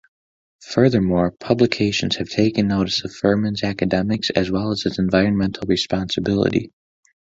Furthermore, 0.65 1.29
publications 1.29 2.15
have 2.15 2.27
taken 2.27 2.67
notice 2.69 3.03
of 3.05 3.13
Furman's 3.13 3.63
academics, 3.63 4.31
as 4.31 4.49
well 4.49 4.71
as 4.71 4.83
its 4.87 4.97
environmental 4.97 5.65
responsibility. 5.67 6.71